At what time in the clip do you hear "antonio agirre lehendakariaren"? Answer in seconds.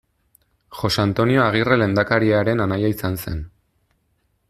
1.03-2.65